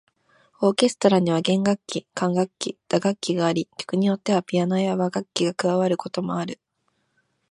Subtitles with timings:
[0.61, 6.59] オーケストラには弦楽器、管楽器、打楽器があり、曲によってはピアノや和楽器が加わることもある。